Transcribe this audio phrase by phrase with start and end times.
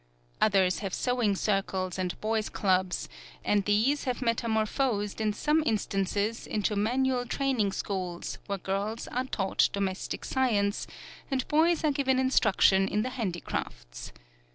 [0.41, 3.07] Others have sewing circles and boys' clubs,
[3.45, 9.69] and these have metamorphosed in some instances into Manual Training Schools where girls are taught
[9.73, 10.87] Domestic Science
[11.29, 14.11] and boys are given instruction in the Handicrafts.